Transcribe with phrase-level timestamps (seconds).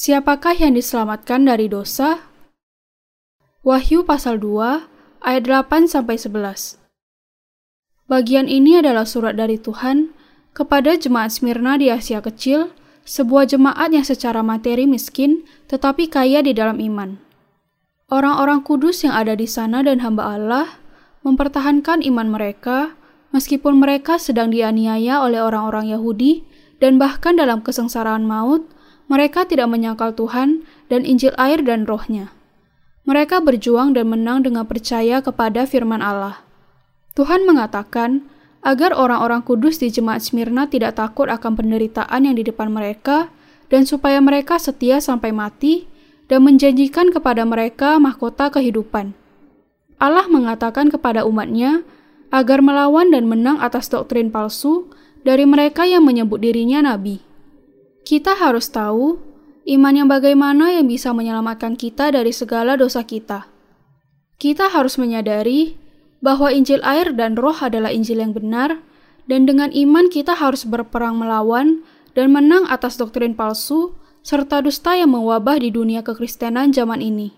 [0.00, 2.24] Siapakah yang diselamatkan dari dosa?
[3.60, 4.88] Wahyu pasal 2
[5.20, 6.80] ayat 8 sampai 11.
[8.08, 10.16] Bagian ini adalah surat dari Tuhan
[10.56, 12.72] kepada jemaat Smyrna di Asia Kecil,
[13.04, 17.20] sebuah jemaat yang secara materi miskin tetapi kaya di dalam iman.
[18.08, 20.80] Orang-orang kudus yang ada di sana dan hamba Allah
[21.28, 22.96] mempertahankan iman mereka
[23.36, 26.48] meskipun mereka sedang dianiaya oleh orang-orang Yahudi
[26.80, 28.64] dan bahkan dalam kesengsaraan maut
[29.10, 32.30] mereka tidak menyangkal Tuhan dan Injil air dan rohnya.
[33.10, 36.46] Mereka berjuang dan menang dengan percaya kepada firman Allah.
[37.18, 38.30] Tuhan mengatakan
[38.62, 43.34] agar orang-orang kudus di jemaat Smyrna tidak takut akan penderitaan yang di depan mereka
[43.66, 45.90] dan supaya mereka setia sampai mati
[46.30, 49.18] dan menjanjikan kepada mereka mahkota kehidupan.
[49.98, 51.82] Allah mengatakan kepada umatnya
[52.30, 54.86] agar melawan dan menang atas doktrin palsu
[55.26, 57.29] dari mereka yang menyebut dirinya nabi.
[58.04, 59.20] Kita harus tahu
[59.68, 63.46] iman yang bagaimana yang bisa menyelamatkan kita dari segala dosa kita.
[64.40, 65.76] Kita harus menyadari
[66.24, 68.80] bahwa Injil air dan roh adalah Injil yang benar,
[69.28, 71.84] dan dengan iman kita harus berperang melawan
[72.16, 77.32] dan menang atas doktrin palsu serta dusta yang mewabah di dunia kekristenan zaman ini.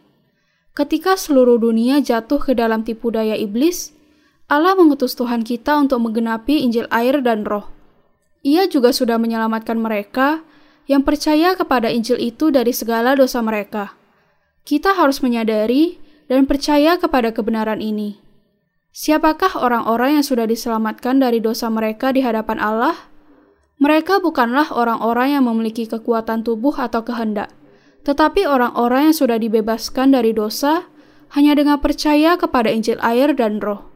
[0.72, 3.92] Ketika seluruh dunia jatuh ke dalam tipu daya iblis,
[4.48, 7.68] Allah mengutus Tuhan kita untuk menggenapi Injil air dan roh.
[8.42, 10.42] Ia juga sudah menyelamatkan mereka
[10.90, 13.94] yang percaya kepada Injil itu dari segala dosa mereka.
[14.66, 18.18] Kita harus menyadari dan percaya kepada kebenaran ini.
[18.92, 23.08] Siapakah orang-orang yang sudah diselamatkan dari dosa mereka di hadapan Allah?
[23.80, 27.50] Mereka bukanlah orang-orang yang memiliki kekuatan tubuh atau kehendak,
[28.04, 30.86] tetapi orang-orang yang sudah dibebaskan dari dosa
[31.32, 33.88] hanya dengan percaya kepada Injil air dan Roh.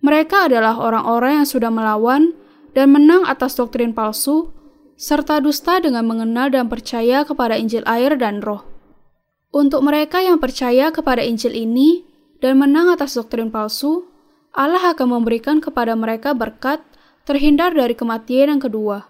[0.00, 2.32] Mereka adalah orang-orang yang sudah melawan
[2.76, 4.52] dan menang atas doktrin palsu
[4.98, 8.66] serta dusta dengan mengenal dan percaya kepada Injil air dan roh.
[9.54, 12.04] Untuk mereka yang percaya kepada Injil ini
[12.42, 14.04] dan menang atas doktrin palsu,
[14.52, 16.82] Allah akan memberikan kepada mereka berkat
[17.22, 19.06] terhindar dari kematian yang kedua.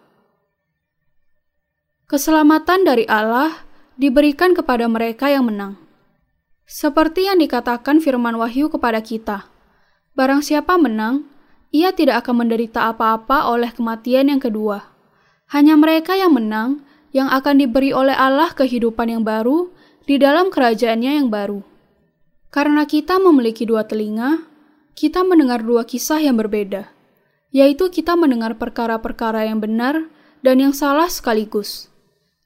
[2.05, 3.65] Keselamatan dari Allah
[3.97, 5.81] diberikan kepada mereka yang menang.
[6.69, 9.49] Seperti yang dikatakan firman Wahyu kepada kita,
[10.13, 11.25] barang siapa menang,
[11.75, 14.89] ia tidak akan menderita apa-apa oleh kematian yang kedua.
[15.49, 19.73] Hanya mereka yang menang yang akan diberi oleh Allah kehidupan yang baru
[20.05, 21.65] di dalam kerajaannya yang baru.
[22.49, 24.45] Karena kita memiliki dua telinga,
[24.97, 26.89] kita mendengar dua kisah yang berbeda,
[27.53, 30.09] yaitu kita mendengar perkara-perkara yang benar
[30.41, 31.93] dan yang salah sekaligus.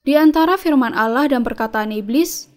[0.02, 2.50] Di antara firman Allah dan perkataan iblis,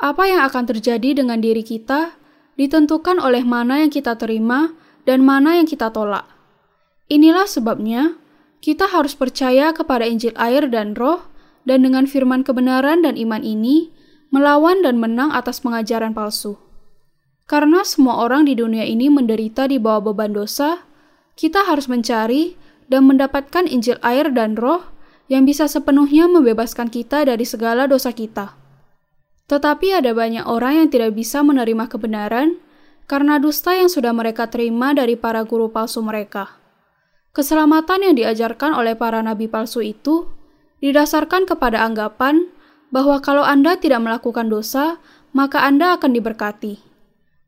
[0.00, 2.16] apa yang akan terjadi dengan diri kita
[2.56, 4.72] ditentukan oleh mana yang kita terima
[5.08, 6.28] dan mana yang kita tolak.
[7.08, 8.20] Inilah sebabnya
[8.60, 11.24] kita harus percaya kepada Injil air dan roh,
[11.64, 13.88] dan dengan firman kebenaran dan iman ini,
[14.28, 16.60] melawan dan menang atas pengajaran palsu.
[17.48, 20.84] Karena semua orang di dunia ini menderita di bawah beban dosa,
[21.32, 22.60] kita harus mencari
[22.92, 24.84] dan mendapatkan Injil air dan roh
[25.32, 28.52] yang bisa sepenuhnya membebaskan kita dari segala dosa kita.
[29.48, 32.60] Tetapi ada banyak orang yang tidak bisa menerima kebenaran
[33.08, 36.60] karena dusta yang sudah mereka terima dari para guru palsu mereka.
[37.32, 40.28] Keselamatan yang diajarkan oleh para nabi palsu itu
[40.84, 42.52] didasarkan kepada anggapan
[42.92, 45.00] bahwa kalau Anda tidak melakukan dosa,
[45.32, 46.80] maka Anda akan diberkati.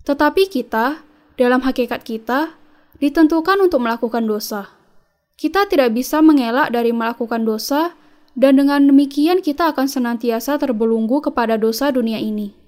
[0.04, 1.04] Tetapi kita,
[1.36, 2.56] dalam hakikat kita,
[3.00, 4.72] ditentukan untuk melakukan dosa.
[5.40, 7.96] Kita tidak bisa mengelak dari melakukan dosa,
[8.36, 12.59] dan dengan demikian kita akan senantiasa terbelunggu kepada dosa dunia ini.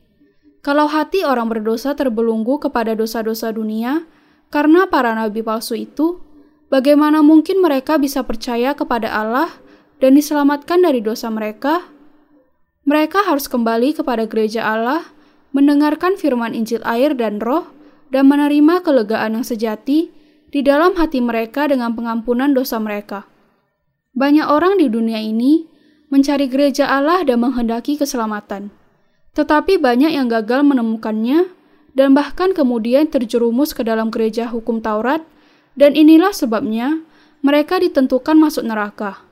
[0.62, 4.06] Kalau hati orang berdosa terbelunggu kepada dosa-dosa dunia,
[4.48, 6.22] karena para nabi palsu itu,
[6.72, 9.52] Bagaimana mungkin mereka bisa percaya kepada Allah
[10.00, 11.84] dan diselamatkan dari dosa mereka?
[12.88, 15.04] Mereka harus kembali kepada gereja Allah,
[15.52, 17.68] mendengarkan firman Injil air dan roh,
[18.08, 20.08] dan menerima kelegaan yang sejati
[20.48, 23.28] di dalam hati mereka dengan pengampunan dosa mereka.
[24.16, 25.68] Banyak orang di dunia ini
[26.08, 28.72] mencari gereja Allah dan menghendaki keselamatan.
[29.32, 31.48] Tetapi banyak yang gagal menemukannya
[31.96, 35.24] dan bahkan kemudian terjerumus ke dalam gereja hukum Taurat
[35.72, 37.00] dan inilah sebabnya
[37.40, 39.24] mereka ditentukan masuk neraka.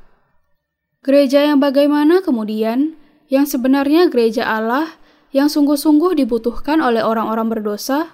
[1.01, 2.97] Gereja yang bagaimana kemudian,
[3.33, 5.01] yang sebenarnya gereja Allah
[5.33, 8.13] yang sungguh-sungguh dibutuhkan oleh orang-orang berdosa?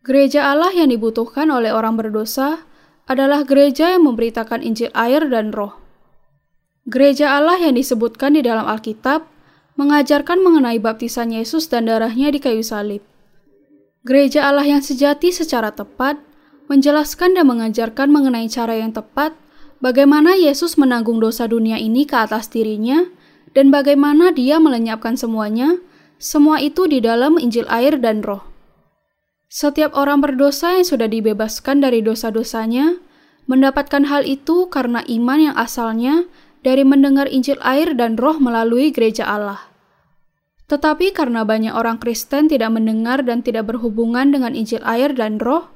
[0.00, 2.64] Gereja Allah yang dibutuhkan oleh orang berdosa
[3.10, 5.76] adalah gereja yang memberitakan Injil air dan roh.
[6.86, 9.31] Gereja Allah yang disebutkan di dalam Alkitab
[9.82, 13.02] mengajarkan mengenai baptisan Yesus dan darahnya di kayu salib.
[14.06, 16.22] Gereja Allah yang sejati secara tepat
[16.70, 19.34] menjelaskan dan mengajarkan mengenai cara yang tepat
[19.82, 23.10] bagaimana Yesus menanggung dosa dunia ini ke atas dirinya
[23.52, 25.82] dan bagaimana dia melenyapkan semuanya,
[26.22, 28.46] semua itu di dalam Injil air dan roh.
[29.52, 32.96] Setiap orang berdosa yang sudah dibebaskan dari dosa-dosanya,
[33.50, 36.24] mendapatkan hal itu karena iman yang asalnya
[36.62, 39.71] dari mendengar Injil air dan roh melalui gereja Allah.
[40.72, 45.68] Tetapi karena banyak orang Kristen tidak mendengar dan tidak berhubungan dengan Injil air dan roh,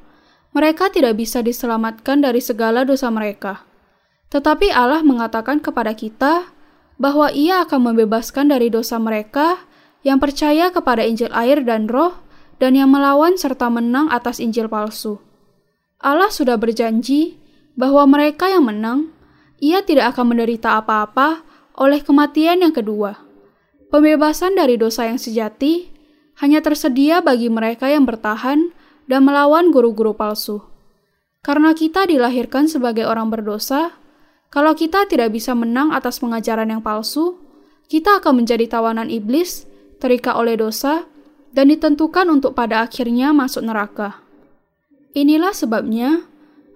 [0.57, 3.69] mereka tidak bisa diselamatkan dari segala dosa mereka.
[4.33, 6.49] Tetapi Allah mengatakan kepada kita
[6.97, 9.69] bahwa Ia akan membebaskan dari dosa mereka
[10.01, 12.17] yang percaya kepada Injil air dan Roh,
[12.57, 15.21] dan yang melawan serta menang atas Injil palsu.
[16.01, 17.37] Allah sudah berjanji
[17.77, 19.13] bahwa mereka yang menang,
[19.61, 21.45] Ia tidak akan menderita apa-apa
[21.77, 23.26] oleh kematian yang kedua.
[23.97, 25.89] Pembebasan dari dosa yang sejati
[26.45, 28.69] hanya tersedia bagi mereka yang bertahan
[29.09, 30.61] dan melawan guru-guru palsu.
[31.41, 33.97] Karena kita dilahirkan sebagai orang berdosa,
[34.53, 37.41] kalau kita tidak bisa menang atas pengajaran yang palsu,
[37.89, 39.65] kita akan menjadi tawanan iblis,
[39.97, 41.09] terikat oleh dosa,
[41.57, 44.21] dan ditentukan untuk pada akhirnya masuk neraka.
[45.17, 46.21] Inilah sebabnya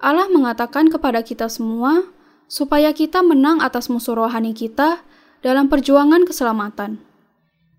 [0.00, 2.00] Allah mengatakan kepada kita semua
[2.48, 5.04] supaya kita menang atas musuh rohani kita
[5.44, 7.09] dalam perjuangan keselamatan.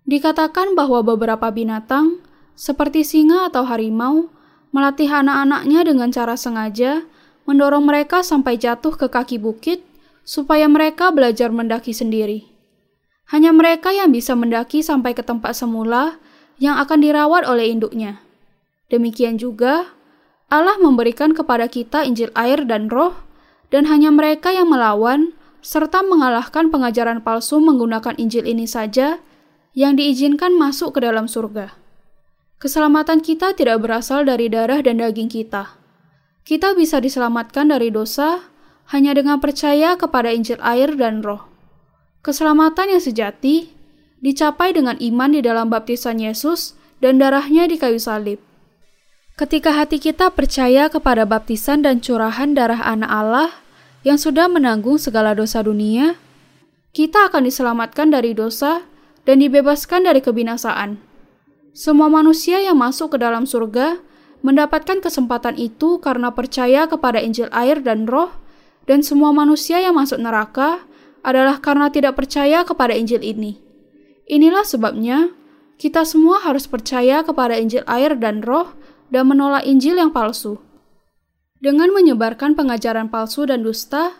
[0.02, 2.18] Dikatakan bahwa beberapa binatang,
[2.58, 4.34] seperti singa atau harimau,
[4.74, 7.06] melatih anak-anaknya dengan cara sengaja,
[7.46, 9.82] mendorong mereka sampai jatuh ke kaki bukit
[10.22, 12.50] supaya mereka belajar mendaki sendiri.
[13.30, 16.18] Hanya mereka yang bisa mendaki sampai ke tempat semula
[16.58, 18.22] yang akan dirawat oleh induknya.
[18.90, 19.94] Demikian juga,
[20.52, 23.16] Allah memberikan kepada kita Injil air dan roh,
[23.72, 25.32] dan hanya mereka yang melawan
[25.64, 29.22] serta mengalahkan pengajaran palsu menggunakan Injil ini saja
[29.72, 31.76] yang diizinkan masuk ke dalam surga.
[32.60, 35.74] Keselamatan kita tidak berasal dari darah dan daging kita.
[36.46, 38.52] Kita bisa diselamatkan dari dosa
[38.94, 41.48] hanya dengan percaya kepada Injil air dan roh.
[42.22, 43.72] Keselamatan yang sejati
[44.22, 48.38] dicapai dengan iman di dalam baptisan Yesus dan darahnya di kayu salib.
[49.34, 53.50] Ketika hati kita percaya kepada baptisan dan curahan darah anak Allah
[54.06, 56.14] yang sudah menanggung segala dosa dunia,
[56.94, 58.86] kita akan diselamatkan dari dosa
[59.22, 60.98] dan dibebaskan dari kebinasaan.
[61.72, 63.96] Semua manusia yang masuk ke dalam surga
[64.42, 68.28] mendapatkan kesempatan itu karena percaya kepada Injil air dan roh
[68.84, 70.82] dan semua manusia yang masuk neraka
[71.22, 73.62] adalah karena tidak percaya kepada Injil ini.
[74.26, 75.30] Inilah sebabnya
[75.78, 78.74] kita semua harus percaya kepada Injil air dan roh
[79.14, 80.58] dan menolak Injil yang palsu.
[81.62, 84.18] Dengan menyebarkan pengajaran palsu dan dusta,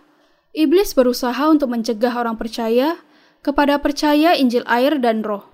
[0.55, 3.03] iblis berusaha untuk mencegah orang percaya
[3.43, 5.51] kepada percaya Injil air dan roh.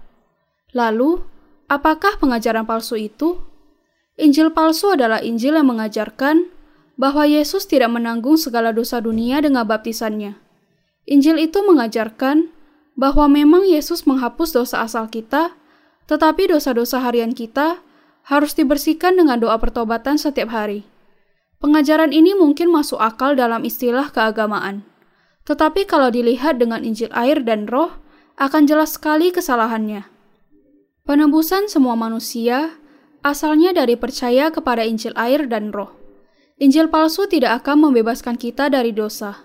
[0.77, 1.25] Lalu,
[1.67, 3.41] apakah pengajaran palsu itu?
[4.21, 6.53] Injil palsu adalah Injil yang mengajarkan
[7.01, 10.37] bahwa Yesus tidak menanggung segala dosa dunia dengan baptisannya.
[11.09, 12.53] Injil itu mengajarkan
[12.99, 15.55] bahwa memang Yesus menghapus dosa asal kita,
[16.11, 17.81] tetapi dosa-dosa harian kita
[18.27, 20.85] harus dibersihkan dengan doa pertobatan setiap hari.
[21.63, 24.85] Pengajaran ini mungkin masuk akal dalam istilah keagamaan.
[25.49, 27.97] Tetapi kalau dilihat dengan Injil air dan roh,
[28.37, 30.05] akan jelas sekali kesalahannya.
[31.09, 32.77] Penebusan semua manusia
[33.25, 35.97] asalnya dari percaya kepada Injil air dan roh.
[36.61, 39.41] Injil palsu tidak akan membebaskan kita dari dosa.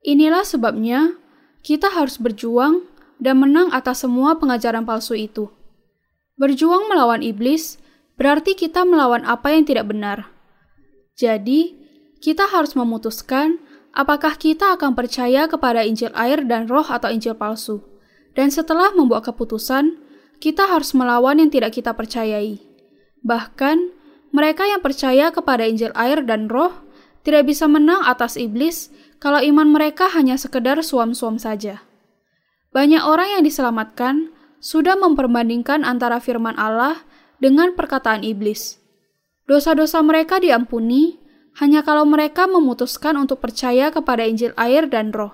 [0.00, 1.20] Inilah sebabnya
[1.60, 2.88] kita harus berjuang
[3.20, 5.52] dan menang atas semua pengajaran palsu itu.
[6.40, 7.76] Berjuang melawan iblis
[8.16, 10.32] berarti kita melawan apa yang tidak benar.
[11.18, 11.76] Jadi,
[12.20, 13.60] kita harus memutuskan
[13.96, 17.80] apakah kita akan percaya kepada Injil air dan roh atau Injil palsu.
[18.36, 19.96] Dan setelah membuat keputusan,
[20.36, 22.60] kita harus melawan yang tidak kita percayai.
[23.24, 23.96] Bahkan,
[24.36, 26.84] mereka yang percaya kepada Injil air dan roh
[27.24, 31.80] tidak bisa menang atas iblis kalau iman mereka hanya sekedar suam-suam saja.
[32.76, 34.28] Banyak orang yang diselamatkan
[34.60, 37.00] sudah memperbandingkan antara firman Allah
[37.40, 38.76] dengan perkataan iblis.
[39.48, 41.16] Dosa-dosa mereka diampuni
[41.56, 45.32] hanya kalau mereka memutuskan untuk percaya kepada Injil air dan roh.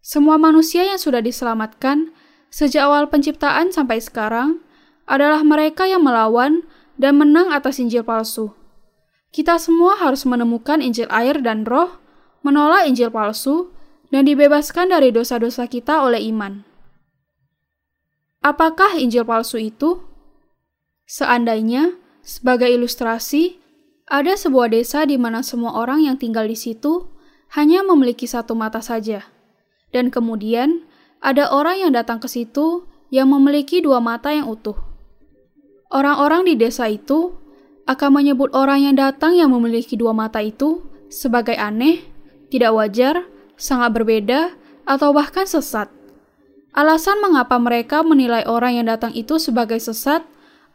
[0.00, 2.14] Semua manusia yang sudah diselamatkan
[2.48, 4.62] sejak awal penciptaan sampai sekarang
[5.10, 6.62] adalah mereka yang melawan
[6.94, 8.54] dan menang atas Injil palsu.
[9.30, 11.98] Kita semua harus menemukan Injil air dan roh,
[12.42, 13.70] menolak Injil palsu,
[14.10, 16.66] dan dibebaskan dari dosa-dosa kita oleh iman.
[18.42, 20.02] Apakah Injil palsu itu?
[21.06, 23.58] Seandainya, sebagai ilustrasi,
[24.10, 27.06] ada sebuah desa di mana semua orang yang tinggal di situ
[27.54, 29.22] hanya memiliki satu mata saja.
[29.94, 30.82] Dan kemudian,
[31.22, 34.74] ada orang yang datang ke situ yang memiliki dua mata yang utuh.
[35.94, 37.38] Orang-orang di desa itu
[37.86, 42.02] akan menyebut orang yang datang yang memiliki dua mata itu sebagai aneh,
[42.50, 43.26] tidak wajar,
[43.58, 44.54] sangat berbeda,
[44.86, 45.90] atau bahkan sesat.
[46.70, 50.22] Alasan mengapa mereka menilai orang yang datang itu sebagai sesat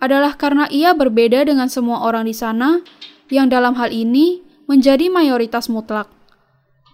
[0.03, 2.83] adalah karena ia berbeda dengan semua orang di sana
[3.29, 6.09] yang dalam hal ini menjadi mayoritas mutlak.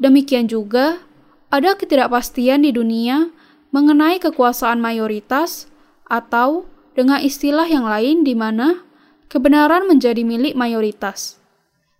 [0.01, 1.03] Demikian juga,
[1.51, 3.31] ada ketidakpastian di dunia
[3.71, 5.71] mengenai kekuasaan mayoritas
[6.07, 8.83] atau dengan istilah yang lain di mana
[9.31, 11.39] kebenaran menjadi milik mayoritas.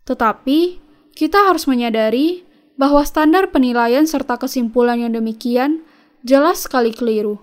[0.03, 0.83] Tetapi,
[1.15, 2.43] kita harus menyadari
[2.75, 5.85] bahwa standar penilaian serta kesimpulan yang demikian
[6.25, 7.39] jelas sekali keliru.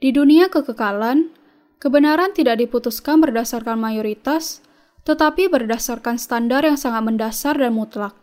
[0.00, 1.32] Di dunia kekekalan,
[1.80, 4.64] kebenaran tidak diputuskan berdasarkan mayoritas,
[5.04, 8.16] tetapi berdasarkan standar yang sangat mendasar dan mutlak.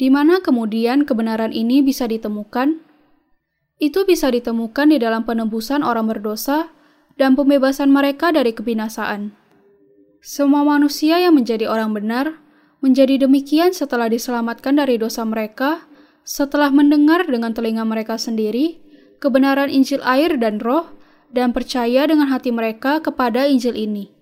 [0.00, 2.80] Di mana kemudian kebenaran ini bisa ditemukan?
[3.76, 6.72] Itu bisa ditemukan di dalam penebusan orang berdosa
[7.20, 9.36] dan pembebasan mereka dari kebinasaan.
[10.24, 12.40] Semua manusia yang menjadi orang benar
[12.80, 15.84] menjadi demikian setelah diselamatkan dari dosa mereka
[16.24, 18.80] setelah mendengar dengan telinga mereka sendiri
[19.20, 20.92] kebenaran Injil air dan roh
[21.28, 24.19] dan percaya dengan hati mereka kepada Injil ini.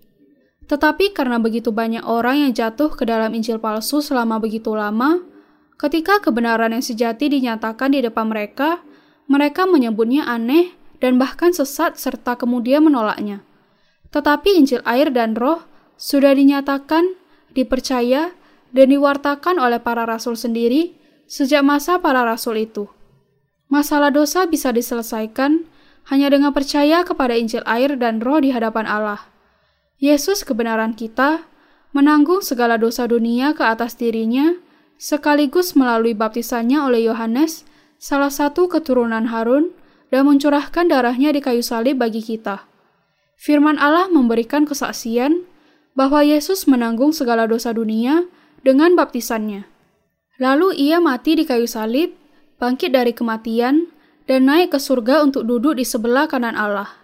[0.68, 5.24] Tetapi karena begitu banyak orang yang jatuh ke dalam Injil palsu selama begitu lama,
[5.80, 8.84] ketika kebenaran yang sejati dinyatakan di depan mereka,
[9.32, 13.40] mereka menyebutnya aneh dan bahkan sesat serta kemudian menolaknya.
[14.12, 15.64] Tetapi Injil air dan roh
[15.96, 17.16] sudah dinyatakan,
[17.56, 18.36] dipercaya,
[18.68, 20.92] dan diwartakan oleh para rasul sendiri
[21.24, 22.88] sejak masa para rasul itu.
[23.68, 25.64] Masalah dosa bisa diselesaikan
[26.08, 29.37] hanya dengan percaya kepada Injil air dan roh di hadapan Allah.
[29.98, 31.42] Yesus kebenaran kita
[31.90, 34.54] menanggung segala dosa dunia ke atas dirinya
[34.98, 37.62] sekaligus melalui baptisannya oleh Yohanes,
[37.98, 39.74] salah satu keturunan Harun,
[40.10, 42.66] dan mencurahkan darahnya di kayu salib bagi kita.
[43.38, 45.46] Firman Allah memberikan kesaksian
[45.94, 48.26] bahwa Yesus menanggung segala dosa dunia
[48.66, 49.66] dengan baptisannya.
[50.42, 52.14] Lalu ia mati di kayu salib,
[52.58, 53.90] bangkit dari kematian,
[54.26, 56.97] dan naik ke surga untuk duduk di sebelah kanan Allah.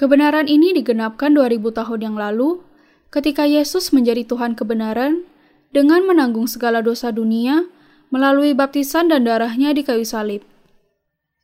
[0.00, 2.64] Kebenaran ini digenapkan 2000 tahun yang lalu,
[3.12, 5.28] ketika Yesus menjadi Tuhan kebenaran,
[5.76, 7.68] dengan menanggung segala dosa dunia
[8.08, 10.40] melalui baptisan dan darahnya di kayu salib.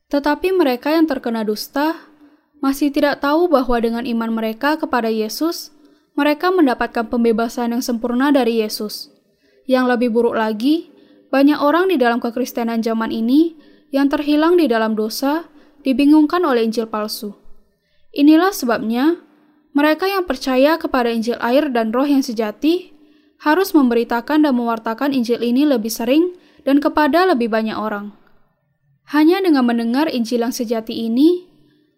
[0.09, 2.09] Tetapi mereka yang terkena dusta
[2.57, 5.69] masih tidak tahu bahwa dengan iman mereka kepada Yesus,
[6.17, 9.13] mereka mendapatkan pembebasan yang sempurna dari Yesus.
[9.69, 10.89] Yang lebih buruk lagi,
[11.29, 13.53] banyak orang di dalam kekristenan zaman ini
[13.93, 15.45] yang terhilang di dalam dosa
[15.85, 17.46] dibingungkan oleh Injil palsu.
[18.17, 19.21] Inilah sebabnya
[19.77, 22.97] mereka yang percaya kepada Injil air dan roh yang sejati
[23.37, 26.33] harus memberitakan dan mewartakan Injil ini lebih sering
[26.65, 28.17] dan kepada lebih banyak orang.
[29.13, 31.45] Hanya dengan mendengar Injil yang sejati ini,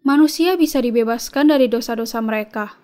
[0.04, 2.76] manusia bisa dibebaskan dari dosa-dosa mereka.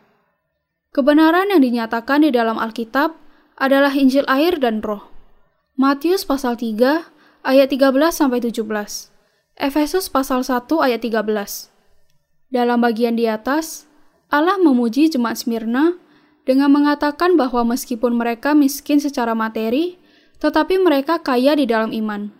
[0.96, 3.12] Kebenaran yang dinyatakan di dalam Alkitab
[3.60, 5.12] adalah Injil air dan roh.
[5.76, 7.12] Matius pasal 3
[7.44, 8.64] ayat 13 sampai 17.
[9.60, 11.75] Efesus pasal 1 ayat 13.
[12.56, 13.84] Dalam bagian di atas,
[14.32, 15.92] Allah memuji jemaat Smyrna
[16.48, 20.00] dengan mengatakan bahwa meskipun mereka miskin secara materi,
[20.40, 22.32] tetapi mereka kaya di dalam iman.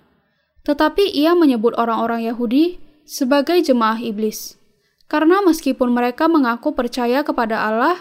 [0.64, 4.56] Tetapi ia menyebut orang-orang Yahudi sebagai jemaah iblis.
[5.04, 8.00] Karena meskipun mereka mengaku percaya kepada Allah,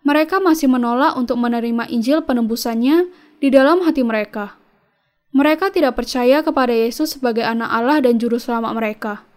[0.00, 4.56] mereka masih menolak untuk menerima Injil penembusannya di dalam hati mereka.
[5.36, 9.29] Mereka tidak percaya kepada Yesus sebagai anak Allah dan juru selamat mereka.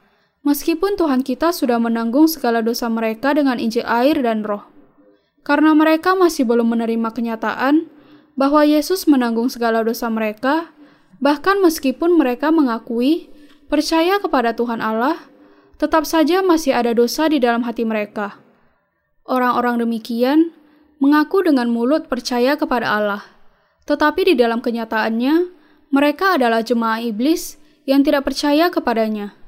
[0.44, 4.68] Meskipun Tuhan kita sudah menanggung segala dosa mereka dengan Injil air dan roh.
[5.44, 7.88] Karena mereka masih belum menerima kenyataan
[8.36, 10.76] bahwa Yesus menanggung segala dosa mereka,
[11.24, 13.32] bahkan meskipun mereka mengakui
[13.72, 15.16] percaya kepada Tuhan Allah,
[15.80, 18.40] tetap saja masih ada dosa di dalam hati mereka.
[19.24, 20.52] Orang-orang demikian
[21.00, 23.24] mengaku dengan mulut percaya kepada Allah,
[23.88, 25.52] tetapi di dalam kenyataannya
[25.92, 27.56] mereka adalah jemaah iblis
[27.88, 29.43] yang tidak percaya kepadanya.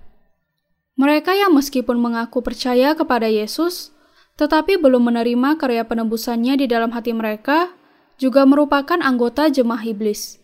[0.95, 3.91] Mereka yang meskipun mengaku percaya kepada Yesus,
[4.39, 7.75] tetapi belum menerima karya penebusannya di dalam hati mereka,
[8.15, 10.39] juga merupakan anggota jemaah iblis.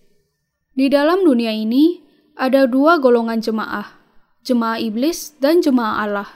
[0.75, 2.03] Di dalam dunia ini,
[2.35, 3.95] ada dua golongan jemaah,
[4.43, 6.29] jemaah iblis dan jemaah Allah.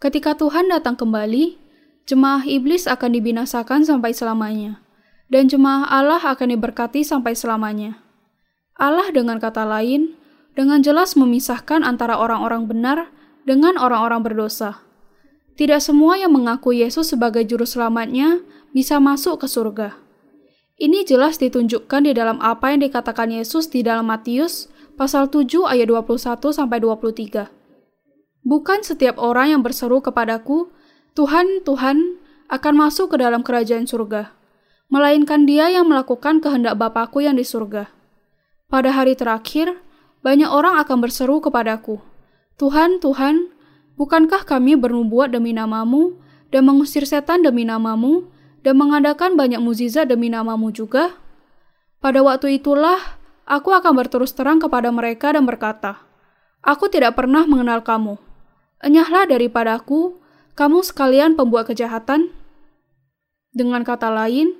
[0.00, 1.60] Ketika Tuhan datang kembali,
[2.08, 4.80] jemaah iblis akan dibinasakan sampai selamanya,
[5.28, 8.00] dan jemaah Allah akan diberkati sampai selamanya.
[8.80, 10.16] Allah dengan kata lain,
[10.56, 13.12] dengan jelas memisahkan antara orang-orang benar
[13.42, 14.82] dengan orang-orang berdosa.
[15.58, 18.40] Tidak semua yang mengaku Yesus sebagai juru selamatnya
[18.72, 20.00] bisa masuk ke surga.
[20.80, 25.86] Ini jelas ditunjukkan di dalam apa yang dikatakan Yesus di dalam Matius pasal 7 ayat
[25.86, 27.52] 21 sampai 23.
[28.42, 30.72] Bukan setiap orang yang berseru kepadaku,
[31.14, 32.18] Tuhan, Tuhan,
[32.50, 34.34] akan masuk ke dalam kerajaan surga,
[34.90, 37.88] melainkan dia yang melakukan kehendak Bapakku yang di surga.
[38.66, 39.78] Pada hari terakhir,
[40.26, 42.02] banyak orang akan berseru kepadaku,
[42.60, 43.52] Tuhan, Tuhan,
[44.02, 46.16] Bukankah kami bernubuat demi namamu,
[46.50, 48.28] dan mengusir setan demi namamu,
[48.64, 51.14] dan mengadakan banyak mukjizat demi namamu juga?
[52.00, 52.98] Pada waktu itulah,
[53.44, 56.02] aku akan berterus terang kepada mereka dan berkata,
[56.66, 58.16] Aku tidak pernah mengenal kamu.
[58.82, 60.18] Enyahlah daripadaku,
[60.58, 62.34] kamu sekalian pembuat kejahatan.
[63.54, 64.56] Dengan kata lain,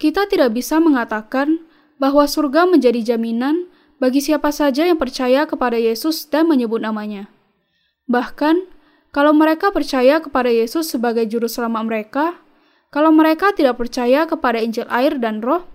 [0.00, 1.64] kita tidak bisa mengatakan
[2.00, 3.68] bahwa surga menjadi jaminan
[4.00, 7.35] bagi siapa saja yang percaya kepada Yesus dan menyebut namanya.
[8.06, 8.56] Bahkan,
[9.10, 12.26] kalau mereka percaya kepada Yesus sebagai juru selamat mereka,
[12.94, 15.66] kalau mereka tidak percaya kepada Injil air dan roh,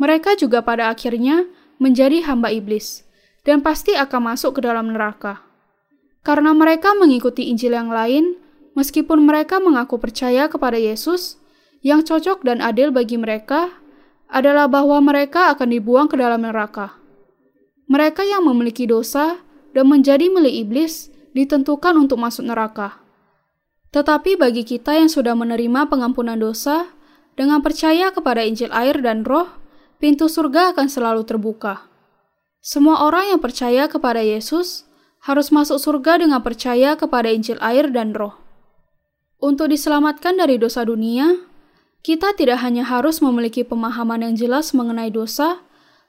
[0.00, 1.44] mereka juga pada akhirnya
[1.76, 3.04] menjadi hamba iblis
[3.44, 5.44] dan pasti akan masuk ke dalam neraka.
[6.24, 8.34] Karena mereka mengikuti Injil yang lain,
[8.74, 11.38] meskipun mereka mengaku percaya kepada Yesus,
[11.86, 13.70] yang cocok dan adil bagi mereka
[14.26, 16.98] adalah bahwa mereka akan dibuang ke dalam neraka.
[17.86, 19.38] Mereka yang memiliki dosa
[19.70, 23.04] dan menjadi milik iblis ditentukan untuk masuk neraka.
[23.92, 26.96] Tetapi bagi kita yang sudah menerima pengampunan dosa,
[27.36, 29.52] dengan percaya kepada Injil air dan roh,
[30.00, 31.84] pintu surga akan selalu terbuka.
[32.64, 34.88] Semua orang yang percaya kepada Yesus
[35.20, 38.40] harus masuk surga dengan percaya kepada Injil air dan roh.
[39.36, 41.36] Untuk diselamatkan dari dosa dunia,
[42.00, 45.60] kita tidak hanya harus memiliki pemahaman yang jelas mengenai dosa,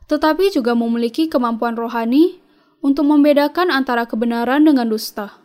[0.08, 2.40] tetapi juga memiliki kemampuan rohani
[2.82, 5.38] untuk membedakan antara kebenaran dengan dusta.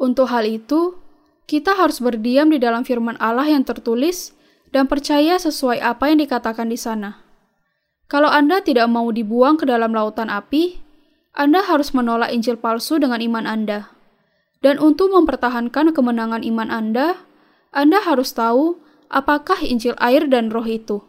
[0.00, 0.96] Untuk hal itu,
[1.50, 4.32] kita harus berdiam di dalam firman Allah yang tertulis
[4.70, 7.26] dan percaya sesuai apa yang dikatakan di sana.
[8.10, 10.78] Kalau Anda tidak mau dibuang ke dalam lautan api,
[11.34, 13.90] Anda harus menolak Injil palsu dengan iman Anda.
[14.60, 17.22] Dan untuk mempertahankan kemenangan iman Anda,
[17.70, 21.02] Anda harus tahu apakah Injil air dan roh itu.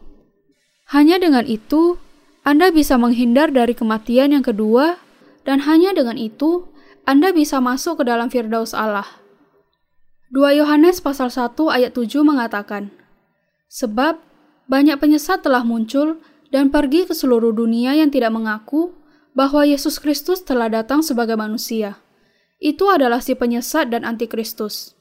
[0.90, 1.98] Hanya dengan itu,
[2.42, 4.98] Anda bisa menghindar dari kematian yang kedua,
[5.42, 6.70] dan hanya dengan itu,
[7.02, 9.06] Anda bisa masuk ke dalam Firdaus Allah.
[10.32, 12.94] 2 Yohanes pasal 1 ayat 7 mengatakan,
[13.68, 14.22] Sebab
[14.70, 18.94] banyak penyesat telah muncul dan pergi ke seluruh dunia yang tidak mengaku
[19.32, 22.00] bahwa Yesus Kristus telah datang sebagai manusia.
[22.62, 24.94] Itu adalah si penyesat dan antikristus.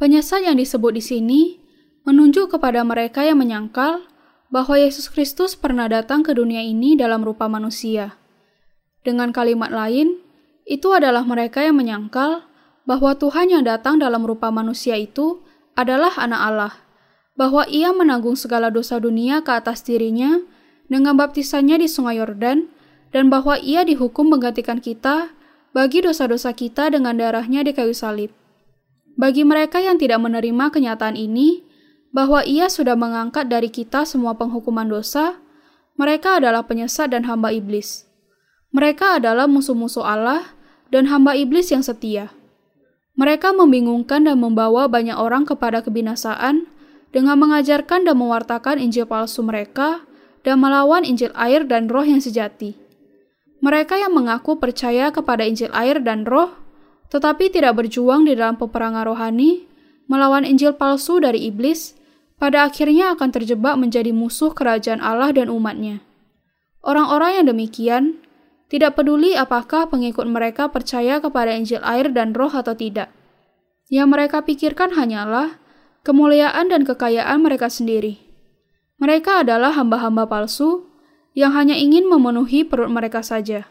[0.00, 1.40] Penyesat yang disebut di sini
[2.08, 4.02] menunjuk kepada mereka yang menyangkal
[4.48, 8.21] bahwa Yesus Kristus pernah datang ke dunia ini dalam rupa manusia.
[9.02, 10.22] Dengan kalimat lain,
[10.62, 12.46] itu adalah mereka yang menyangkal
[12.86, 15.42] bahwa Tuhan yang datang dalam rupa manusia itu
[15.74, 16.74] adalah Anak Allah,
[17.34, 20.38] bahwa Ia menanggung segala dosa dunia ke atas dirinya
[20.86, 22.70] dengan baptisannya di Sungai Yordan,
[23.10, 25.34] dan bahwa Ia dihukum menggantikan kita
[25.72, 28.30] bagi dosa-dosa kita dengan darahnya di kayu salib.
[29.16, 31.64] Bagi mereka yang tidak menerima kenyataan ini,
[32.12, 35.40] bahwa ia sudah mengangkat dari kita semua penghukuman dosa,
[35.96, 38.04] mereka adalah penyesat dan hamba iblis.
[38.72, 40.56] Mereka adalah musuh-musuh Allah
[40.88, 42.32] dan hamba iblis yang setia.
[43.12, 46.64] Mereka membingungkan dan membawa banyak orang kepada kebinasaan
[47.12, 50.00] dengan mengajarkan dan mewartakan Injil palsu mereka
[50.40, 52.72] dan melawan Injil air dan roh yang sejati.
[53.60, 56.50] Mereka yang mengaku percaya kepada Injil air dan roh,
[57.12, 59.68] tetapi tidak berjuang di dalam peperangan rohani,
[60.08, 61.94] melawan Injil palsu dari iblis,
[62.40, 66.02] pada akhirnya akan terjebak menjadi musuh kerajaan Allah dan umatnya.
[66.82, 68.18] Orang-orang yang demikian
[68.72, 73.12] tidak peduli apakah pengikut mereka percaya kepada Injil air dan roh atau tidak.
[73.92, 75.60] Yang mereka pikirkan hanyalah
[76.08, 78.24] kemuliaan dan kekayaan mereka sendiri.
[78.96, 80.88] Mereka adalah hamba-hamba palsu
[81.36, 83.68] yang hanya ingin memenuhi perut mereka saja.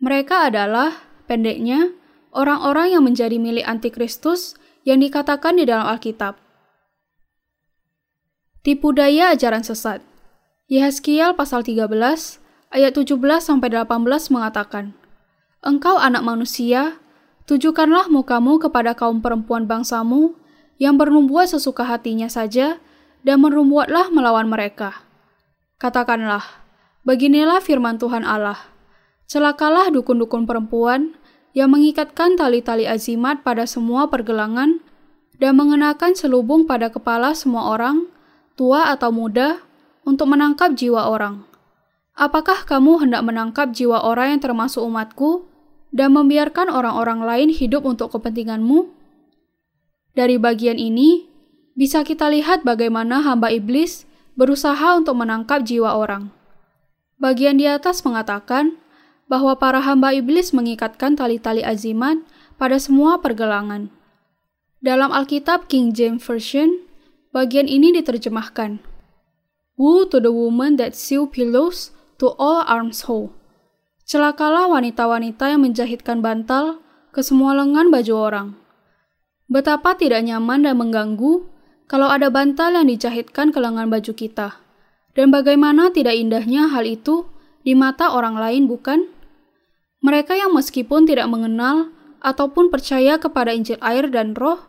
[0.00, 1.92] Mereka adalah, pendeknya,
[2.32, 4.56] orang-orang yang menjadi milik antikristus
[4.88, 6.40] yang dikatakan di dalam Alkitab.
[8.64, 10.00] Tipu daya ajaran sesat.
[10.72, 12.43] Yehezkiel pasal 13
[12.74, 14.98] ayat 17 sampai 18 mengatakan,
[15.62, 16.98] Engkau anak manusia,
[17.46, 20.34] tujukanlah mukamu kepada kaum perempuan bangsamu
[20.82, 22.82] yang bernubuat sesuka hatinya saja
[23.22, 25.06] dan merumbuatlah melawan mereka.
[25.78, 26.42] Katakanlah,
[27.06, 28.58] beginilah firman Tuhan Allah.
[29.30, 31.16] Celakalah dukun-dukun perempuan
[31.56, 34.82] yang mengikatkan tali-tali azimat pada semua pergelangan
[35.38, 38.10] dan mengenakan selubung pada kepala semua orang
[38.54, 39.62] tua atau muda,
[40.04, 41.53] untuk menangkap jiwa orang.
[42.14, 45.50] Apakah kamu hendak menangkap jiwa orang yang termasuk umatku
[45.90, 48.90] dan membiarkan orang-orang lain hidup untuk kepentinganmu?
[50.14, 51.26] Dari bagian ini,
[51.74, 54.06] bisa kita lihat bagaimana hamba iblis
[54.38, 56.30] berusaha untuk menangkap jiwa orang.
[57.18, 58.78] Bagian di atas mengatakan
[59.26, 62.22] bahwa para hamba iblis mengikatkan tali-tali azimat
[62.54, 63.90] pada semua pergelangan.
[64.78, 66.84] Dalam Alkitab King James Version,
[67.34, 68.78] Bagian ini diterjemahkan.
[69.74, 71.90] Woe to the woman that sew pillows
[72.24, 73.36] to all arms hole.
[74.08, 76.80] Celakalah wanita-wanita yang menjahitkan bantal
[77.12, 78.48] ke semua lengan baju orang.
[79.44, 81.44] Betapa tidak nyaman dan mengganggu
[81.84, 84.56] kalau ada bantal yang dijahitkan ke lengan baju kita.
[85.12, 87.28] Dan bagaimana tidak indahnya hal itu
[87.60, 89.04] di mata orang lain, bukan?
[90.00, 91.92] Mereka yang meskipun tidak mengenal
[92.24, 94.64] ataupun percaya kepada Injil air dan roh,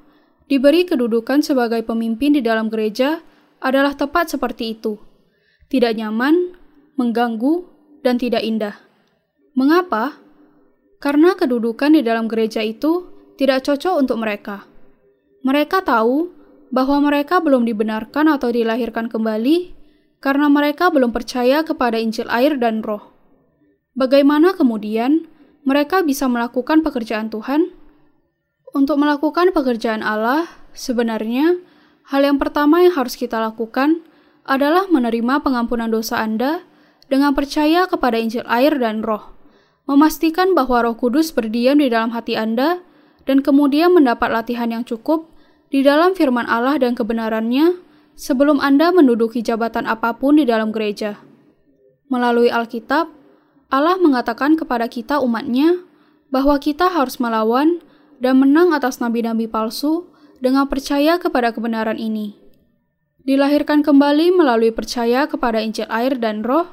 [0.52, 3.24] diberi kedudukan sebagai pemimpin di dalam gereja
[3.64, 5.00] adalah tepat seperti itu.
[5.72, 6.65] Tidak nyaman,
[6.96, 7.68] mengganggu,
[8.06, 8.76] dan tidak indah.
[9.56, 10.20] Mengapa?
[11.00, 14.68] Karena kedudukan di dalam gereja itu tidak cocok untuk mereka.
[15.46, 16.32] Mereka tahu
[16.74, 19.76] bahwa mereka belum dibenarkan atau dilahirkan kembali
[20.20, 23.14] karena mereka belum percaya kepada Injil air dan Roh.
[23.96, 25.30] Bagaimana kemudian
[25.64, 27.72] mereka bisa melakukan pekerjaan Tuhan?
[28.76, 31.64] Untuk melakukan pekerjaan Allah, sebenarnya
[32.12, 34.04] hal yang pertama yang harus kita lakukan
[34.44, 36.66] adalah menerima pengampunan dosa Anda
[37.12, 39.34] dengan percaya kepada Injil air dan Roh,
[39.86, 42.82] memastikan bahwa Roh Kudus berdiam di dalam hati Anda,
[43.26, 45.30] dan kemudian mendapat latihan yang cukup
[45.74, 47.82] di dalam firman Allah dan kebenarannya
[48.14, 51.18] sebelum Anda menduduki jabatan apa pun di dalam gereja.
[52.08, 53.10] Melalui Alkitab,
[53.74, 55.82] Allah mengatakan kepada kita umatnya
[56.30, 57.82] bahwa kita harus melawan
[58.22, 60.06] dan menang atas nabi-nabi palsu
[60.38, 62.38] dengan percaya kepada kebenaran ini.
[63.26, 66.70] Dilahirkan kembali melalui percaya kepada Injil air dan roh,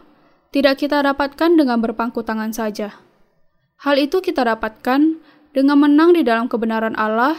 [0.53, 3.01] tidak kita dapatkan dengan berpangku tangan saja.
[3.81, 5.17] Hal itu kita dapatkan
[5.57, 7.35] dengan menang di dalam kebenaran Allah,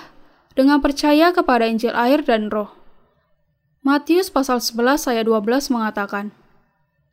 [0.57, 2.73] dengan percaya kepada Injil air dan roh.
[3.85, 6.33] Matius pasal 11 ayat 12 mengatakan,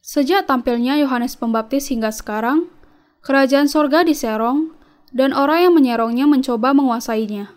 [0.01, 2.73] Sejak tampilnya Yohanes Pembaptis hingga sekarang,
[3.21, 4.73] kerajaan sorga diserong,
[5.13, 7.53] dan orang yang menyerongnya mencoba menguasainya.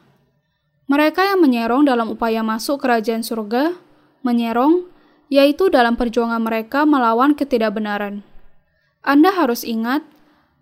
[0.91, 3.79] Mereka yang menyerong dalam upaya masuk kerajaan surga,
[4.19, 4.83] menyerong,
[5.31, 8.32] yaitu dalam perjuangan mereka melawan ketidakbenaran.
[9.03, 10.01] Anda harus ingat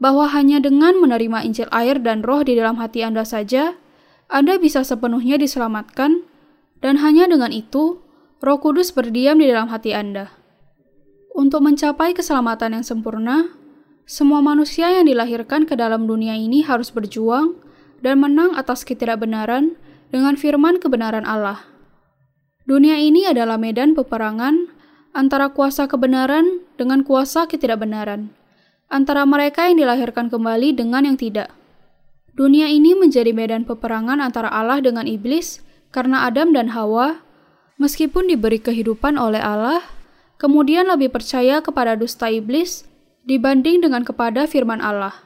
[0.01, 3.77] bahwa hanya dengan menerima Injil air dan roh di dalam hati Anda saja,
[4.25, 6.25] Anda bisa sepenuhnya diselamatkan,
[6.81, 8.01] dan hanya dengan itu,
[8.41, 10.33] Roh Kudus berdiam di dalam hati Anda.
[11.37, 13.53] Untuk mencapai keselamatan yang sempurna,
[14.09, 17.53] semua manusia yang dilahirkan ke dalam dunia ini harus berjuang
[18.01, 19.77] dan menang atas ketidakbenaran
[20.09, 21.61] dengan firman kebenaran Allah.
[22.65, 24.73] Dunia ini adalah medan peperangan
[25.11, 28.31] antara kuasa kebenaran dengan kuasa ketidakbenaran,
[28.87, 31.51] antara mereka yang dilahirkan kembali dengan yang tidak.
[32.35, 35.59] Dunia ini menjadi medan peperangan antara Allah dengan iblis
[35.91, 37.19] karena Adam dan Hawa
[37.81, 39.81] Meskipun diberi kehidupan oleh Allah,
[40.37, 42.85] kemudian lebih percaya kepada dusta iblis
[43.25, 45.17] dibanding dengan kepada firman Allah.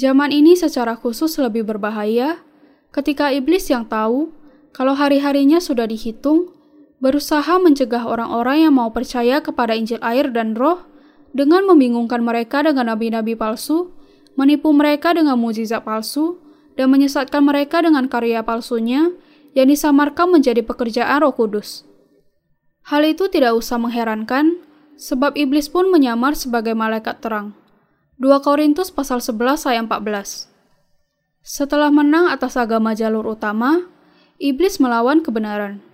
[0.00, 2.40] Zaman ini secara khusus lebih berbahaya
[2.88, 4.32] ketika iblis yang tahu
[4.72, 6.56] kalau hari-harinya sudah dihitung,
[7.00, 10.88] berusaha mencegah orang-orang yang mau percaya kepada Injil air dan roh
[11.36, 13.92] dengan membingungkan mereka dengan nabi-nabi palsu,
[14.36, 16.40] menipu mereka dengan mujizat palsu,
[16.76, 19.12] dan menyesatkan mereka dengan karya palsunya
[19.56, 21.88] yang disamarkan menjadi pekerjaan Roh Kudus.
[22.84, 24.60] Hal itu tidak usah mengherankan,
[25.00, 27.56] sebab iblis pun menyamar sebagai malaikat terang.
[28.20, 30.48] 2 Korintus pasal 11 ayat 14.
[31.44, 33.88] Setelah menang atas agama jalur utama,
[34.40, 35.85] iblis melawan kebenaran.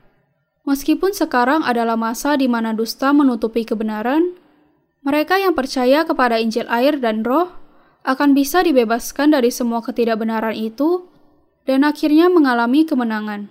[0.62, 4.38] Meskipun sekarang adalah masa di mana dusta menutupi kebenaran,
[5.02, 7.50] mereka yang percaya kepada Injil air dan roh
[8.06, 11.10] akan bisa dibebaskan dari semua ketidakbenaran itu
[11.66, 13.50] dan akhirnya mengalami kemenangan.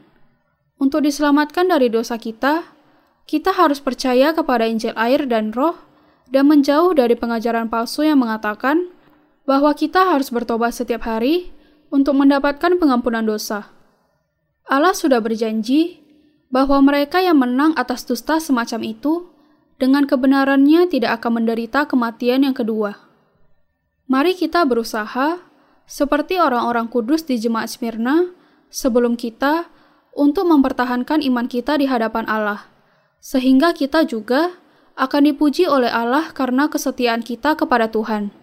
[0.80, 2.64] Untuk diselamatkan dari dosa kita,
[3.28, 5.76] kita harus percaya kepada Injil air dan roh
[6.32, 8.88] dan menjauh dari pengajaran palsu yang mengatakan
[9.44, 11.52] bahwa kita harus bertobat setiap hari
[11.92, 13.68] untuk mendapatkan pengampunan dosa.
[14.68, 16.01] Allah sudah berjanji
[16.52, 19.32] bahwa mereka yang menang atas dusta semacam itu
[19.80, 23.00] dengan kebenarannya tidak akan menderita kematian yang kedua.
[24.12, 25.40] Mari kita berusaha
[25.88, 28.32] seperti orang-orang kudus di jemaat Smyrna,
[28.72, 29.68] sebelum kita
[30.16, 32.68] untuk mempertahankan iman kita di hadapan Allah,
[33.20, 34.56] sehingga kita juga
[34.96, 38.41] akan dipuji oleh Allah karena kesetiaan kita kepada Tuhan.